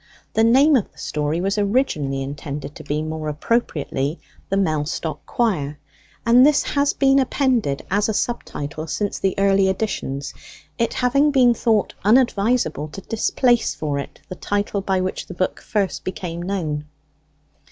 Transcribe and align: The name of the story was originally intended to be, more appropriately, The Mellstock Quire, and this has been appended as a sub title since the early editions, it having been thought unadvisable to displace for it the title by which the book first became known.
The 0.33 0.43
name 0.43 0.75
of 0.75 0.91
the 0.91 0.97
story 0.97 1.39
was 1.39 1.59
originally 1.59 2.23
intended 2.23 2.73
to 2.73 2.83
be, 2.83 3.03
more 3.03 3.27
appropriately, 3.29 4.19
The 4.49 4.57
Mellstock 4.57 5.23
Quire, 5.27 5.77
and 6.25 6.43
this 6.43 6.63
has 6.63 6.91
been 6.93 7.19
appended 7.19 7.85
as 7.91 8.09
a 8.09 8.13
sub 8.15 8.43
title 8.43 8.87
since 8.87 9.19
the 9.19 9.35
early 9.37 9.69
editions, 9.69 10.33
it 10.79 10.95
having 10.95 11.29
been 11.29 11.53
thought 11.53 11.93
unadvisable 12.03 12.87
to 12.93 13.01
displace 13.01 13.75
for 13.75 13.99
it 13.99 14.19
the 14.27 14.33
title 14.35 14.81
by 14.81 15.01
which 15.01 15.27
the 15.27 15.35
book 15.35 15.61
first 15.61 16.03
became 16.03 16.41
known. 16.41 16.85